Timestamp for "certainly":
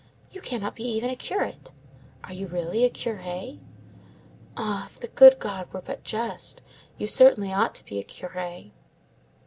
7.05-7.53